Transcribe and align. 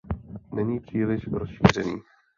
Není 0.53 0.79
příliš 0.79 1.27
rozšířený. 1.27 2.01